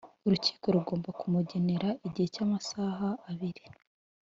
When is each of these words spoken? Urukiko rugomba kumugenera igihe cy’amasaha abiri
Urukiko 0.25 0.65
rugomba 0.75 1.09
kumugenera 1.19 1.89
igihe 2.07 2.27
cy’amasaha 2.33 3.07
abiri 3.31 3.63